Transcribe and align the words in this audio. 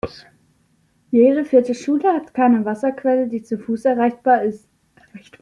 Jede 1.11 1.45
vierte 1.45 1.75
Schule 1.75 2.11
hat 2.11 2.33
keine 2.33 2.65
Wasserquelle, 2.65 3.27
die 3.27 3.43
zu 3.43 3.59
Fuß 3.59 3.85
erreichbar 3.85 4.41
ist. 4.41 4.67